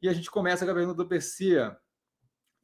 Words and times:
E 0.00 0.08
a 0.08 0.12
gente 0.12 0.30
começa 0.30 0.64
com 0.64 0.70
a 0.70 0.74
pergunta 0.74 0.96
do 0.96 1.08
PC. 1.08 1.70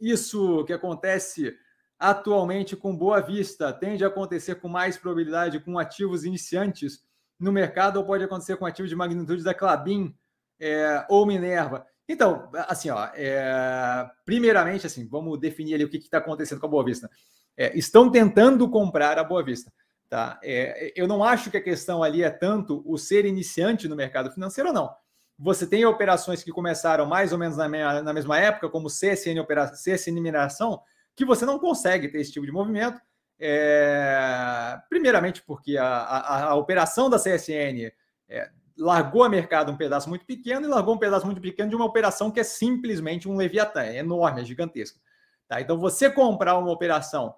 Isso 0.00 0.64
que 0.64 0.72
acontece 0.72 1.56
atualmente 1.98 2.76
com 2.76 2.96
Boa 2.96 3.20
Vista 3.20 3.72
tende 3.72 4.04
a 4.04 4.08
acontecer 4.08 4.56
com 4.56 4.68
mais 4.68 4.96
probabilidade 4.96 5.60
com 5.60 5.78
ativos 5.78 6.24
iniciantes 6.24 7.02
no 7.38 7.52
mercado 7.52 7.96
ou 7.96 8.04
pode 8.04 8.24
acontecer 8.24 8.56
com 8.56 8.66
ativos 8.66 8.90
de 8.90 8.96
magnitude 8.96 9.42
da 9.42 9.54
Clabin 9.54 10.14
é, 10.60 11.04
ou 11.08 11.26
Minerva? 11.26 11.86
Então, 12.08 12.50
assim, 12.68 12.90
ó, 12.90 13.08
é, 13.14 14.10
primeiramente, 14.24 14.86
assim, 14.86 15.08
vamos 15.08 15.38
definir 15.40 15.74
ali 15.74 15.84
o 15.84 15.88
que 15.88 15.96
está 15.96 16.18
acontecendo 16.18 16.60
com 16.60 16.66
a 16.66 16.70
Boa 16.70 16.84
Vista. 16.84 17.10
É, 17.56 17.76
estão 17.76 18.10
tentando 18.10 18.68
comprar 18.68 19.18
a 19.18 19.24
Boa 19.24 19.42
Vista. 19.42 19.72
Tá? 20.08 20.38
É, 20.44 20.92
eu 20.94 21.08
não 21.08 21.24
acho 21.24 21.50
que 21.50 21.56
a 21.56 21.62
questão 21.62 22.02
ali 22.02 22.22
é 22.22 22.30
tanto 22.30 22.82
o 22.84 22.98
ser 22.98 23.24
iniciante 23.24 23.88
no 23.88 23.96
mercado 23.96 24.30
financeiro 24.30 24.68
ou 24.68 24.74
não. 24.74 24.94
Você 25.38 25.66
tem 25.66 25.84
operações 25.84 26.42
que 26.42 26.52
começaram 26.52 27.06
mais 27.06 27.32
ou 27.32 27.38
menos 27.38 27.56
na, 27.56 27.68
minha, 27.68 28.02
na 28.02 28.12
mesma 28.12 28.38
época, 28.38 28.68
como 28.68 28.88
CSN, 28.88 29.40
operação, 29.40 29.76
CSN 29.76 30.12
mineração, 30.12 30.80
que 31.16 31.24
você 31.24 31.44
não 31.44 31.58
consegue 31.58 32.08
ter 32.08 32.20
esse 32.20 32.32
tipo 32.32 32.46
de 32.46 32.52
movimento. 32.52 33.00
É, 33.38 34.78
primeiramente 34.88 35.42
porque 35.42 35.76
a, 35.76 35.86
a, 35.86 36.44
a, 36.50 36.54
operação 36.54 37.10
da 37.10 37.18
CSN 37.18 37.90
é, 38.28 38.48
largou 38.78 39.24
a 39.24 39.28
mercado 39.28 39.72
um 39.72 39.76
pedaço 39.76 40.08
muito 40.08 40.24
pequeno 40.24 40.66
e 40.66 40.68
largou 40.68 40.94
um 40.94 40.98
pedaço 40.98 41.26
muito 41.26 41.40
pequeno 41.40 41.68
de 41.68 41.74
uma 41.74 41.84
operação 41.84 42.30
que 42.30 42.38
é 42.38 42.44
simplesmente 42.44 43.28
um 43.28 43.36
Leviatã, 43.36 43.82
é 43.82 43.98
enorme, 43.98 44.40
é 44.40 44.44
gigantesca. 44.44 45.00
Tá? 45.48 45.60
Então, 45.60 45.78
você 45.78 46.08
comprar 46.08 46.56
uma 46.56 46.70
operação 46.70 47.34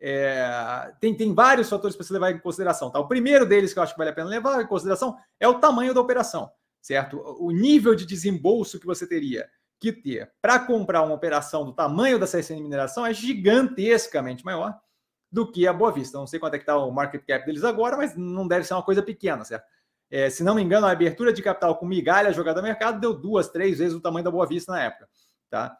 é, 0.00 0.92
tem, 0.98 1.14
tem 1.14 1.34
vários 1.34 1.68
fatores 1.68 1.94
para 1.94 2.06
você 2.06 2.12
levar 2.14 2.30
em 2.30 2.38
consideração. 2.38 2.90
Tá? 2.90 2.98
O 2.98 3.06
primeiro 3.06 3.44
deles 3.44 3.72
que 3.72 3.78
eu 3.78 3.82
acho 3.82 3.92
que 3.92 3.98
vale 3.98 4.10
a 4.10 4.14
pena 4.14 4.28
levar 4.28 4.62
em 4.62 4.66
consideração 4.66 5.16
é 5.38 5.46
o 5.46 5.58
tamanho 5.58 5.92
da 5.92 6.00
operação, 6.00 6.50
certo? 6.80 7.20
O 7.38 7.50
nível 7.50 7.94
de 7.94 8.06
desembolso 8.06 8.78
que 8.78 8.86
você 8.86 9.06
teria 9.06 9.48
que 9.78 9.92
ter 9.92 10.30
para 10.42 10.58
comprar 10.58 11.02
uma 11.02 11.14
operação 11.14 11.64
do 11.64 11.72
tamanho 11.72 12.18
da 12.18 12.26
CSN 12.26 12.60
Mineração 12.60 13.06
é 13.06 13.14
gigantescamente 13.14 14.44
maior 14.44 14.78
do 15.32 15.50
que 15.50 15.66
a 15.66 15.72
Boa 15.72 15.92
Vista. 15.92 16.18
Não 16.18 16.26
sei 16.26 16.38
quanto 16.38 16.54
é 16.54 16.58
que 16.58 16.64
está 16.64 16.76
o 16.76 16.90
market 16.90 17.24
cap 17.26 17.46
deles 17.46 17.64
agora, 17.64 17.96
mas 17.96 18.16
não 18.16 18.46
deve 18.46 18.64
ser 18.66 18.74
uma 18.74 18.82
coisa 18.82 19.02
pequena, 19.02 19.44
certo? 19.44 19.64
É, 20.10 20.28
se 20.28 20.42
não 20.42 20.54
me 20.54 20.62
engano, 20.62 20.86
a 20.86 20.90
abertura 20.90 21.32
de 21.32 21.40
capital 21.40 21.76
com 21.76 21.86
migalha 21.86 22.32
jogada 22.32 22.60
no 22.60 22.66
mercado 22.66 23.00
deu 23.00 23.14
duas, 23.14 23.48
três 23.48 23.78
vezes 23.78 23.94
o 23.94 24.00
tamanho 24.00 24.24
da 24.24 24.30
Boa 24.30 24.46
Vista 24.46 24.72
na 24.72 24.82
época, 24.82 25.08
tá? 25.48 25.78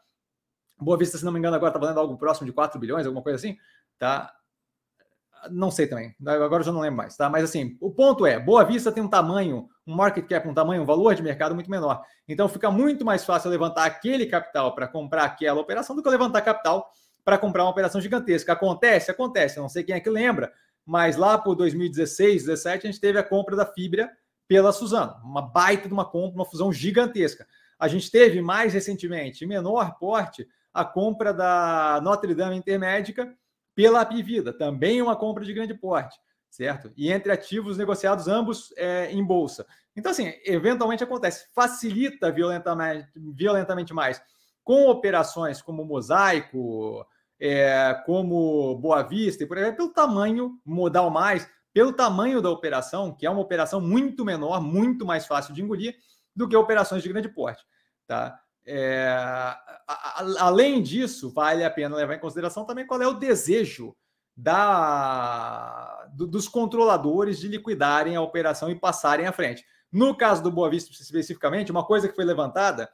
Boa 0.78 0.96
Vista, 0.96 1.18
se 1.18 1.24
não 1.24 1.32
me 1.32 1.38
engano, 1.38 1.56
agora 1.56 1.70
está 1.70 1.80
valendo 1.80 1.98
algo 1.98 2.16
próximo 2.16 2.46
de 2.46 2.52
4 2.52 2.78
bilhões, 2.78 3.04
alguma 3.04 3.22
coisa 3.22 3.36
assim 3.36 3.58
tá? 4.00 4.32
Não 5.50 5.70
sei 5.70 5.86
também, 5.86 6.14
agora 6.26 6.60
eu 6.60 6.66
já 6.66 6.72
não 6.72 6.80
lembro 6.80 6.96
mais, 6.96 7.16
tá? 7.16 7.30
Mas 7.30 7.44
assim, 7.44 7.76
o 7.80 7.90
ponto 7.90 8.26
é, 8.26 8.38
Boa 8.38 8.64
Vista 8.64 8.90
tem 8.90 9.02
um 9.02 9.08
tamanho, 9.08 9.68
um 9.90 9.96
market 9.96 10.26
cap, 10.26 10.48
um 10.48 10.54
tamanho, 10.54 10.82
um 10.82 10.86
valor 10.86 11.14
de 11.14 11.22
mercado 11.22 11.54
muito 11.54 11.70
menor. 11.70 12.02
Então 12.28 12.48
fica 12.48 12.70
muito 12.70 13.04
mais 13.04 13.24
fácil 13.24 13.50
levantar 13.50 13.84
aquele 13.84 14.26
capital 14.26 14.74
para 14.74 14.86
comprar 14.86 15.24
aquela 15.24 15.60
operação 15.60 15.96
do 15.96 16.02
que 16.02 16.08
levantar 16.08 16.40
capital 16.42 16.90
para 17.24 17.36
comprar 17.36 17.64
uma 17.64 17.70
operação 17.70 18.00
gigantesca. 18.00 18.52
Acontece? 18.52 19.10
Acontece. 19.10 19.58
Não 19.58 19.68
sei 19.68 19.82
quem 19.82 19.94
é 19.94 20.00
que 20.00 20.08
lembra, 20.08 20.52
mas 20.86 21.16
lá 21.16 21.36
por 21.36 21.54
2016, 21.54 22.44
2017, 22.44 22.86
a 22.86 22.90
gente 22.90 23.00
teve 23.00 23.18
a 23.18 23.22
compra 23.22 23.56
da 23.56 23.66
Fibra 23.66 24.10
pela 24.46 24.72
Suzano. 24.72 25.16
Uma 25.24 25.42
baita 25.42 25.88
de 25.88 25.94
uma 25.94 26.04
compra, 26.04 26.36
uma 26.36 26.44
fusão 26.44 26.72
gigantesca. 26.72 27.46
A 27.78 27.88
gente 27.88 28.10
teve 28.10 28.40
mais 28.40 28.72
recentemente, 28.72 29.44
em 29.44 29.48
menor 29.48 29.98
porte, 29.98 30.46
a 30.72 30.84
compra 30.84 31.32
da 31.32 32.00
Notre 32.02 32.34
Dame 32.34 32.56
Intermédica 32.56 33.34
pela 33.74 34.02
Apivida, 34.02 34.52
também 34.52 35.00
uma 35.00 35.16
compra 35.16 35.44
de 35.44 35.54
grande 35.54 35.74
porte, 35.74 36.18
certo? 36.50 36.92
E 36.96 37.10
entre 37.10 37.32
ativos 37.32 37.78
negociados 37.78 38.26
ambos 38.28 38.74
é, 38.76 39.10
em 39.12 39.24
bolsa. 39.24 39.66
Então, 39.96 40.10
assim, 40.12 40.32
eventualmente 40.44 41.04
acontece, 41.04 41.46
facilita 41.54 42.30
violentamente, 42.30 43.08
violentamente 43.14 43.94
mais 43.94 44.20
com 44.62 44.88
operações 44.88 45.62
como 45.62 45.84
Mosaico, 45.84 47.06
é, 47.40 47.94
como 48.04 48.76
Boa 48.76 49.02
Vista, 49.02 49.42
e 49.42 49.46
por 49.46 49.56
exemplo, 49.56 49.76
pelo 49.76 49.92
tamanho 49.92 50.60
modal 50.64 51.10
mais, 51.10 51.48
pelo 51.72 51.92
tamanho 51.92 52.42
da 52.42 52.50
operação, 52.50 53.14
que 53.14 53.26
é 53.26 53.30
uma 53.30 53.40
operação 53.40 53.80
muito 53.80 54.24
menor, 54.24 54.60
muito 54.60 55.06
mais 55.06 55.26
fácil 55.26 55.54
de 55.54 55.62
engolir 55.62 55.96
do 56.34 56.48
que 56.48 56.56
operações 56.56 57.02
de 57.02 57.08
grande 57.08 57.28
porte. 57.28 57.64
Tá? 58.06 58.38
É, 58.66 59.08
a, 59.08 59.58
a, 59.88 60.46
além 60.46 60.82
disso, 60.82 61.32
vale 61.32 61.64
a 61.64 61.70
pena 61.70 61.96
levar 61.96 62.14
em 62.14 62.20
consideração 62.20 62.64
também 62.64 62.86
qual 62.86 63.00
é 63.00 63.06
o 63.06 63.14
desejo 63.14 63.96
da, 64.42 66.08
do, 66.12 66.26
dos 66.26 66.48
controladores 66.48 67.38
de 67.38 67.48
liquidarem 67.48 68.16
a 68.16 68.22
operação 68.22 68.70
e 68.70 68.74
passarem 68.74 69.26
à 69.26 69.32
frente. 69.32 69.64
No 69.92 70.16
caso 70.16 70.42
do 70.42 70.50
Boa 70.50 70.70
Vista, 70.70 70.90
especificamente, 70.92 71.70
uma 71.70 71.84
coisa 71.84 72.08
que 72.08 72.14
foi 72.14 72.24
levantada 72.24 72.88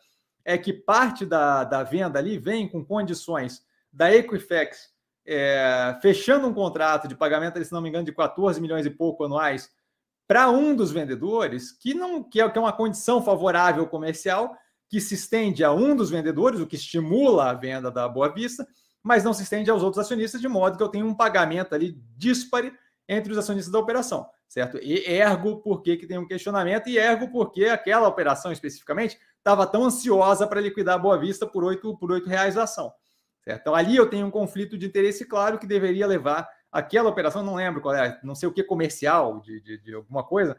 é 0.44 0.56
que 0.58 0.72
parte 0.72 1.24
da, 1.24 1.64
da 1.64 1.82
venda 1.82 2.18
ali 2.18 2.38
vem 2.38 2.68
com 2.68 2.84
condições 2.84 3.64
da 3.92 4.12
Equifax 4.14 4.94
é, 5.26 5.98
fechando 6.00 6.46
um 6.46 6.54
contrato 6.54 7.08
de 7.08 7.16
pagamento, 7.16 7.62
se 7.64 7.72
não 7.72 7.80
me 7.80 7.88
engano, 7.88 8.04
de 8.04 8.12
14 8.12 8.60
milhões 8.60 8.86
e 8.86 8.90
pouco 8.90 9.24
anuais 9.24 9.70
para 10.26 10.50
um 10.50 10.74
dos 10.74 10.90
vendedores, 10.90 11.72
que 11.72 11.94
não 11.94 12.22
que 12.22 12.40
é, 12.40 12.48
que 12.48 12.58
é 12.58 12.60
uma 12.60 12.72
condição 12.72 13.22
favorável 13.22 13.86
comercial, 13.86 14.56
que 14.88 15.00
se 15.00 15.14
estende 15.14 15.64
a 15.64 15.72
um 15.72 15.94
dos 15.94 16.10
vendedores, 16.10 16.60
o 16.60 16.66
que 16.66 16.76
estimula 16.76 17.50
a 17.50 17.54
venda 17.54 17.90
da 17.90 18.08
Boa 18.08 18.28
Vista, 18.28 18.66
mas 19.06 19.22
não 19.22 19.32
se 19.32 19.44
estende 19.44 19.70
aos 19.70 19.84
outros 19.84 20.04
acionistas, 20.04 20.40
de 20.40 20.48
modo 20.48 20.76
que 20.76 20.82
eu 20.82 20.88
tenho 20.88 21.06
um 21.06 21.14
pagamento 21.14 21.76
ali 21.76 21.96
dispare 22.16 22.72
entre 23.08 23.30
os 23.30 23.38
acionistas 23.38 23.72
da 23.72 23.78
operação, 23.78 24.28
certo? 24.48 24.78
E 24.82 25.04
ergo 25.06 25.58
porque 25.58 25.96
que 25.96 26.08
tem 26.08 26.18
um 26.18 26.26
questionamento, 26.26 26.88
e 26.88 26.98
ergo 26.98 27.30
porque 27.30 27.66
aquela 27.66 28.08
operação 28.08 28.50
especificamente 28.50 29.16
estava 29.38 29.64
tão 29.64 29.84
ansiosa 29.84 30.44
para 30.44 30.60
liquidar 30.60 30.96
a 30.96 30.98
Boa 30.98 31.16
Vista 31.16 31.46
por 31.46 31.62
oito 31.62 31.96
por 31.98 32.10
oito 32.10 32.28
reais 32.28 32.56
a 32.56 32.64
ação. 32.64 32.92
Certo? 33.44 33.60
Então 33.60 33.76
ali 33.76 33.94
eu 33.94 34.10
tenho 34.10 34.26
um 34.26 34.30
conflito 34.30 34.76
de 34.76 34.86
interesse 34.86 35.24
claro 35.24 35.56
que 35.56 35.68
deveria 35.68 36.04
levar 36.04 36.48
aquela 36.72 37.08
operação, 37.08 37.44
não 37.44 37.54
lembro 37.54 37.80
qual 37.80 37.94
é, 37.94 38.18
não 38.24 38.34
sei 38.34 38.48
o 38.48 38.52
que 38.52 38.64
comercial 38.64 39.40
de, 39.40 39.60
de, 39.60 39.78
de 39.78 39.94
alguma 39.94 40.24
coisa, 40.24 40.56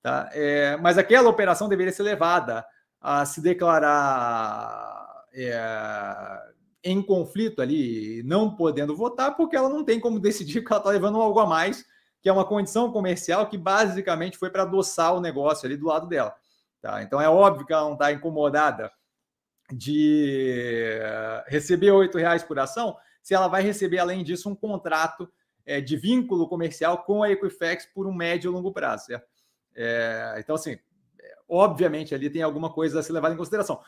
tá? 0.00 0.30
É, 0.32 0.74
mas 0.78 0.96
aquela 0.96 1.28
operação 1.28 1.68
deveria 1.68 1.92
ser 1.92 2.04
levada 2.04 2.64
a 2.98 3.26
se 3.26 3.42
declarar 3.42 5.26
é, 5.34 6.50
em 6.82 7.02
conflito 7.02 7.60
ali, 7.60 8.22
não 8.24 8.54
podendo 8.54 8.96
votar, 8.96 9.36
porque 9.36 9.56
ela 9.56 9.68
não 9.68 9.84
tem 9.84 10.00
como 10.00 10.18
decidir 10.18 10.64
que 10.64 10.72
ela 10.72 10.80
está 10.80 10.90
levando 10.90 11.20
algo 11.20 11.38
a 11.38 11.46
mais, 11.46 11.84
que 12.22 12.28
é 12.28 12.32
uma 12.32 12.44
condição 12.44 12.90
comercial 12.90 13.48
que 13.48 13.58
basicamente 13.58 14.38
foi 14.38 14.50
para 14.50 14.62
adoçar 14.62 15.14
o 15.14 15.20
negócio 15.20 15.66
ali 15.66 15.76
do 15.76 15.86
lado 15.86 16.06
dela. 16.06 16.34
Tá? 16.80 17.02
Então 17.02 17.20
é 17.20 17.28
óbvio 17.28 17.66
que 17.66 17.72
ela 17.72 17.84
não 17.84 17.92
está 17.92 18.12
incomodada 18.12 18.90
de 19.72 20.98
receber 21.46 21.92
R$ 21.92 22.10
reais 22.14 22.42
por 22.42 22.58
ação, 22.58 22.96
se 23.22 23.34
ela 23.34 23.48
vai 23.48 23.62
receber, 23.62 23.98
além 23.98 24.24
disso, 24.24 24.48
um 24.48 24.54
contrato 24.54 25.30
é, 25.64 25.80
de 25.80 25.96
vínculo 25.96 26.48
comercial 26.48 27.04
com 27.04 27.22
a 27.22 27.30
Equifax 27.30 27.86
por 27.94 28.06
um 28.06 28.12
médio 28.12 28.50
e 28.50 28.52
longo 28.52 28.72
prazo. 28.72 29.06
É, 29.74 30.36
então, 30.38 30.54
assim, 30.56 30.78
obviamente 31.48 32.14
ali 32.14 32.30
tem 32.30 32.42
alguma 32.42 32.72
coisa 32.72 33.00
a 33.00 33.02
ser 33.02 33.12
levada 33.12 33.34
em 33.34 33.38
consideração. 33.38 33.80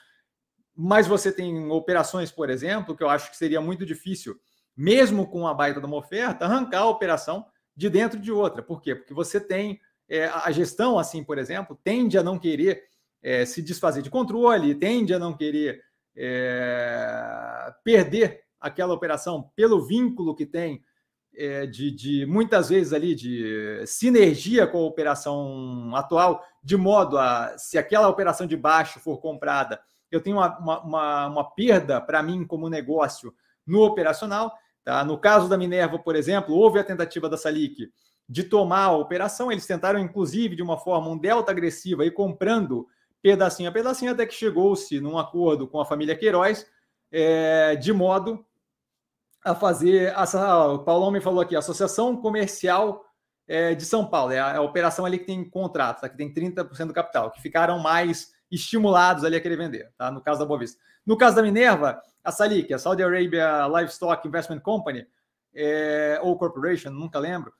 Mas 0.74 1.06
você 1.06 1.30
tem 1.30 1.70
operações, 1.70 2.30
por 2.30 2.48
exemplo, 2.48 2.96
que 2.96 3.02
eu 3.02 3.10
acho 3.10 3.30
que 3.30 3.36
seria 3.36 3.60
muito 3.60 3.84
difícil, 3.84 4.36
mesmo 4.76 5.26
com 5.26 5.46
a 5.46 5.54
baita 5.54 5.80
de 5.80 5.86
uma 5.86 5.96
oferta, 5.96 6.44
arrancar 6.44 6.80
a 6.80 6.88
operação 6.88 7.46
de 7.76 7.90
dentro 7.90 8.18
de 8.18 8.32
outra. 8.32 8.62
Por 8.62 8.80
quê? 8.80 8.94
Porque 8.94 9.12
você 9.12 9.40
tem 9.40 9.80
é, 10.08 10.26
a 10.26 10.50
gestão, 10.50 10.98
assim, 10.98 11.22
por 11.22 11.38
exemplo, 11.38 11.78
tende 11.82 12.16
a 12.18 12.22
não 12.22 12.38
querer 12.38 12.84
é, 13.22 13.44
se 13.44 13.62
desfazer 13.62 14.02
de 14.02 14.10
controle, 14.10 14.74
tende 14.74 15.14
a 15.14 15.18
não 15.18 15.36
querer 15.36 15.82
é, 16.16 17.72
perder 17.84 18.42
aquela 18.60 18.94
operação 18.94 19.50
pelo 19.56 19.86
vínculo 19.86 20.34
que 20.34 20.46
tem 20.46 20.82
é, 21.34 21.66
de, 21.66 21.90
de, 21.90 22.26
muitas 22.26 22.68
vezes 22.68 22.92
ali 22.92 23.14
de 23.14 23.82
sinergia 23.86 24.66
com 24.66 24.78
a 24.78 24.86
operação 24.86 25.94
atual, 25.96 26.44
de 26.62 26.76
modo 26.76 27.16
a, 27.16 27.56
se 27.56 27.78
aquela 27.78 28.08
operação 28.08 28.46
de 28.46 28.56
baixo 28.56 29.00
for 29.00 29.18
comprada, 29.18 29.80
eu 30.12 30.20
tenho 30.20 30.36
uma, 30.36 30.58
uma, 30.58 31.26
uma 31.26 31.50
perda 31.50 32.00
para 32.00 32.22
mim 32.22 32.46
como 32.46 32.68
negócio 32.68 33.34
no 33.66 33.82
operacional. 33.82 34.52
Tá? 34.84 35.04
No 35.04 35.18
caso 35.18 35.48
da 35.48 35.56
Minerva, 35.56 35.98
por 35.98 36.14
exemplo, 36.14 36.54
houve 36.54 36.78
a 36.78 36.84
tentativa 36.84 37.28
da 37.28 37.36
Salic 37.36 37.90
de 38.28 38.44
tomar 38.44 38.84
a 38.84 38.96
operação, 38.96 39.50
eles 39.50 39.66
tentaram, 39.66 39.98
inclusive, 39.98 40.56
de 40.56 40.62
uma 40.62 40.78
forma 40.78 41.08
um 41.08 41.18
delta 41.18 41.50
agressiva 41.50 42.04
e 42.04 42.10
comprando 42.10 42.86
pedacinho 43.20 43.68
a 43.68 43.72
pedacinho, 43.72 44.12
até 44.12 44.26
que 44.26 44.34
chegou-se 44.34 45.00
num 45.00 45.18
acordo 45.18 45.68
com 45.68 45.80
a 45.80 45.84
família 45.84 46.16
Queiroz, 46.16 46.66
é, 47.10 47.76
de 47.76 47.92
modo 47.92 48.44
a 49.44 49.54
fazer. 49.54 50.12
Essa, 50.16 50.68
o 50.68 50.80
Paulão 50.80 51.10
me 51.10 51.20
falou 51.20 51.40
aqui, 51.40 51.54
Associação 51.54 52.16
Comercial 52.16 53.04
é, 53.46 53.74
de 53.74 53.84
São 53.84 54.06
Paulo, 54.06 54.32
é 54.32 54.40
a, 54.40 54.52
é 54.52 54.56
a, 54.56 54.62
operação 54.62 55.04
ali 55.04 55.18
que 55.18 55.26
tem 55.26 55.48
contrato, 55.48 56.00
tá? 56.00 56.08
que 56.08 56.16
tem 56.16 56.32
30% 56.32 56.86
do 56.86 56.94
capital, 56.94 57.30
que 57.30 57.40
ficaram 57.40 57.78
mais 57.78 58.31
estimulados 58.52 59.24
ali 59.24 59.34
a 59.34 59.40
querer 59.40 59.56
vender, 59.56 59.90
tá? 59.96 60.10
no 60.10 60.20
caso 60.20 60.38
da 60.38 60.46
Boa 60.46 60.60
Vista. 60.60 60.78
No 61.04 61.16
caso 61.16 61.34
da 61.34 61.42
Minerva, 61.42 62.00
a 62.22 62.30
Salic, 62.30 62.72
a 62.72 62.78
Saudi 62.78 63.02
Arabia 63.02 63.66
Livestock 63.66 64.26
Investment 64.28 64.60
Company, 64.60 65.06
é, 65.54 66.20
ou 66.22 66.38
Corporation, 66.38 66.90
nunca 66.90 67.18
lembro, 67.18 67.52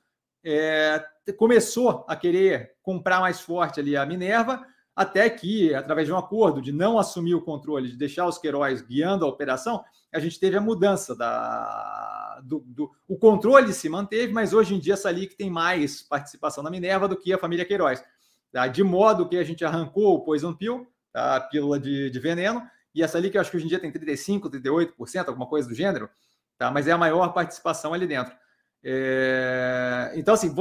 é, 0.45 1.03
começou 1.37 2.05
a 2.07 2.15
querer 2.15 2.73
comprar 2.81 3.19
mais 3.19 3.41
forte 3.41 3.79
ali 3.79 3.97
a 3.97 4.05
Minerva, 4.05 4.65
até 4.95 5.27
que, 5.29 5.73
através 5.73 6.07
de 6.07 6.13
um 6.13 6.17
acordo 6.17 6.61
de 6.61 6.71
não 6.71 6.99
assumir 6.99 7.33
o 7.33 7.41
controle, 7.41 7.89
de 7.89 7.97
deixar 7.97 8.27
os 8.27 8.37
Queiroz 8.37 8.81
guiando 8.81 9.25
a 9.25 9.27
operação, 9.27 9.83
a 10.13 10.19
gente 10.19 10.39
teve 10.39 10.55
a 10.55 10.61
mudança 10.61 11.15
da. 11.15 12.41
Do, 12.43 12.59
do, 12.59 12.91
o 13.07 13.17
controle 13.17 13.71
se 13.73 13.87
manteve, 13.87 14.33
mas 14.33 14.53
hoje 14.53 14.75
em 14.75 14.79
dia 14.79 14.95
a 14.95 14.97
Salic 14.97 15.35
tem 15.35 15.49
mais 15.49 16.01
participação 16.01 16.63
na 16.63 16.69
Minerva 16.69 17.07
do 17.07 17.17
que 17.17 17.31
a 17.31 17.37
família 17.37 17.65
Queiroz. 17.65 18.03
Tá? 18.53 18.67
De 18.67 18.83
modo 18.83 19.27
que 19.27 19.35
a 19.35 19.43
gente 19.43 19.65
arrancou 19.65 20.13
o 20.13 20.21
Poison 20.23 20.53
Pill, 20.53 20.87
tá? 21.11 21.37
a 21.37 21.41
pílula 21.41 21.79
de, 21.79 22.11
de 22.11 22.19
veneno, 22.19 22.61
e 22.93 23.01
essa 23.01 23.13
Salic 23.13 23.33
eu 23.33 23.41
acho 23.41 23.49
que 23.49 23.57
hoje 23.57 23.65
em 23.65 23.69
dia 23.69 23.79
tem 23.79 23.91
35%, 23.91 24.41
38%, 24.51 25.27
alguma 25.27 25.47
coisa 25.47 25.67
do 25.67 25.73
gênero, 25.73 26.07
tá? 26.57 26.69
mas 26.69 26.87
é 26.87 26.91
a 26.91 26.97
maior 26.97 27.33
participação 27.33 27.93
ali 27.93 28.05
dentro. 28.05 28.31
É... 28.83 30.11
Então, 30.15 30.35
assim, 30.35 30.53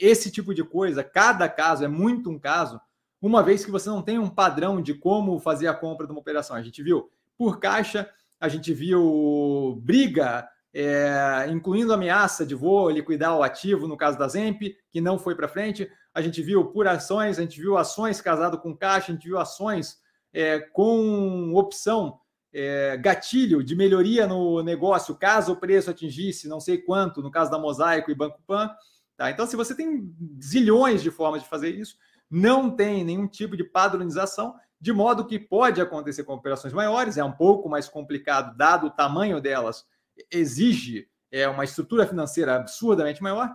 esse 0.00 0.30
tipo 0.32 0.52
de 0.52 0.64
coisa, 0.64 1.04
cada 1.04 1.48
caso 1.48 1.84
é 1.84 1.88
muito 1.88 2.28
um 2.28 2.38
caso, 2.38 2.80
uma 3.22 3.44
vez 3.44 3.64
que 3.64 3.70
você 3.70 3.88
não 3.88 4.02
tem 4.02 4.18
um 4.18 4.28
padrão 4.28 4.82
de 4.82 4.94
como 4.94 5.38
fazer 5.38 5.68
a 5.68 5.74
compra 5.74 6.04
de 6.04 6.12
uma 6.12 6.20
operação. 6.20 6.56
A 6.56 6.62
gente 6.62 6.82
viu 6.82 7.08
por 7.38 7.60
caixa, 7.60 8.10
a 8.40 8.48
gente 8.48 8.74
viu 8.74 9.80
briga, 9.84 10.48
é, 10.78 11.46
incluindo 11.48 11.90
ameaça 11.90 12.44
de 12.44 12.54
vou 12.54 12.90
liquidar 12.90 13.34
o 13.34 13.42
ativo 13.42 13.88
no 13.88 13.96
caso 13.96 14.18
da 14.18 14.28
Zemp, 14.28 14.60
que 14.90 15.00
não 15.00 15.18
foi 15.18 15.34
para 15.34 15.48
frente. 15.48 15.90
A 16.12 16.20
gente 16.20 16.42
viu 16.42 16.66
por 16.66 16.86
ações, 16.86 17.38
a 17.38 17.42
gente 17.42 17.58
viu 17.58 17.78
ações 17.78 18.20
casado 18.20 18.58
com 18.58 18.76
caixa, 18.76 19.10
a 19.10 19.14
gente 19.14 19.26
viu 19.26 19.38
ações 19.38 19.96
é, 20.34 20.60
com 20.60 21.54
opção 21.54 22.20
é, 22.52 22.94
gatilho 22.98 23.64
de 23.64 23.74
melhoria 23.74 24.26
no 24.26 24.62
negócio, 24.62 25.14
caso 25.14 25.52
o 25.52 25.56
preço 25.56 25.88
atingisse 25.88 26.46
não 26.46 26.60
sei 26.60 26.76
quanto, 26.76 27.22
no 27.22 27.30
caso 27.30 27.50
da 27.50 27.58
Mosaico 27.58 28.10
e 28.10 28.14
Banco 28.14 28.42
Pan. 28.46 28.70
Tá? 29.16 29.30
Então, 29.30 29.46
se 29.46 29.56
você 29.56 29.74
tem 29.74 30.14
zilhões 30.42 31.02
de 31.02 31.10
formas 31.10 31.42
de 31.42 31.48
fazer 31.48 31.70
isso, 31.70 31.96
não 32.30 32.68
tem 32.68 33.02
nenhum 33.02 33.26
tipo 33.26 33.56
de 33.56 33.64
padronização, 33.64 34.54
de 34.78 34.92
modo 34.92 35.26
que 35.26 35.38
pode 35.38 35.80
acontecer 35.80 36.24
com 36.24 36.34
operações 36.34 36.74
maiores, 36.74 37.16
é 37.16 37.24
um 37.24 37.32
pouco 37.32 37.66
mais 37.66 37.88
complicado, 37.88 38.54
dado 38.58 38.88
o 38.88 38.90
tamanho 38.90 39.40
delas, 39.40 39.86
exige 40.30 41.08
é, 41.30 41.48
uma 41.48 41.64
estrutura 41.64 42.06
financeira 42.06 42.56
absurdamente 42.56 43.22
maior, 43.22 43.54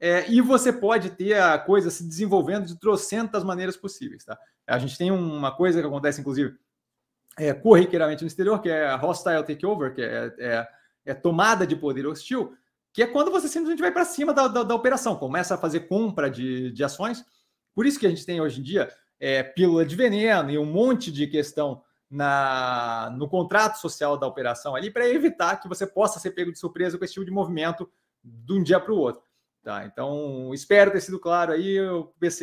é, 0.00 0.28
e 0.28 0.40
você 0.40 0.72
pode 0.72 1.10
ter 1.10 1.40
a 1.40 1.56
coisa 1.56 1.88
se 1.88 2.02
desenvolvendo 2.04 2.66
de 2.66 2.78
trocentas 2.78 3.44
maneiras 3.44 3.76
possíveis. 3.76 4.24
Tá? 4.24 4.36
A 4.66 4.76
gente 4.76 4.98
tem 4.98 5.12
uma 5.12 5.54
coisa 5.54 5.80
que 5.80 5.86
acontece, 5.86 6.20
inclusive, 6.20 6.56
é, 7.38 7.54
corriqueiramente 7.54 8.22
no 8.22 8.26
exterior, 8.26 8.60
que 8.60 8.68
é 8.68 8.86
a 8.86 8.96
hostile 8.96 9.44
takeover, 9.44 9.94
que 9.94 10.02
é, 10.02 10.34
é, 10.38 10.68
é, 11.06 11.14
tomada 11.14 11.66
de 11.66 11.76
poder 11.76 12.06
hostil, 12.06 12.52
que 12.92 13.02
é 13.02 13.06
quando 13.06 13.30
você 13.30 13.48
simplesmente 13.48 13.80
vai 13.80 13.92
para 13.92 14.04
cima 14.04 14.34
da, 14.34 14.48
da, 14.48 14.62
da, 14.64 14.74
operação, 14.74 15.16
começa 15.16 15.54
a 15.54 15.58
fazer 15.58 15.80
compra 15.80 16.28
de, 16.28 16.72
de 16.72 16.84
ações. 16.84 17.24
Por 17.74 17.86
isso 17.86 17.98
que 17.98 18.06
a 18.06 18.10
gente 18.10 18.26
tem 18.26 18.40
hoje 18.40 18.60
em 18.60 18.62
dia 18.64 18.90
é, 19.20 19.42
pílula 19.42 19.86
de 19.86 19.94
veneno 19.94 20.50
e 20.50 20.58
um 20.58 20.66
monte 20.66 21.12
de 21.12 21.28
questão 21.28 21.80
na, 22.12 23.10
no 23.16 23.26
contrato 23.26 23.76
social 23.76 24.18
da 24.18 24.26
operação 24.26 24.76
ali 24.76 24.90
para 24.90 25.08
evitar 25.08 25.56
que 25.56 25.66
você 25.66 25.86
possa 25.86 26.20
ser 26.20 26.32
pego 26.32 26.52
de 26.52 26.58
surpresa 26.58 26.98
com 26.98 27.04
esse 27.04 27.14
tipo 27.14 27.24
de 27.24 27.32
movimento 27.32 27.90
de 28.22 28.52
um 28.52 28.62
dia 28.62 28.78
para 28.78 28.92
o 28.92 28.98
outro. 28.98 29.22
Tá, 29.62 29.86
então, 29.86 30.52
espero 30.52 30.90
ter 30.90 31.00
sido 31.00 31.18
claro 31.18 31.52
aí, 31.52 31.78
PC. 32.20 32.40